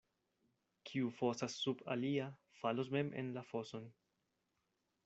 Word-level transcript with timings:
Kiu 0.89 1.11
fosas 1.19 1.57
sub 1.65 1.83
alia, 1.97 2.31
falos 2.63 2.91
mem 2.97 3.13
en 3.25 3.31
la 3.39 3.47
foson. 3.53 3.89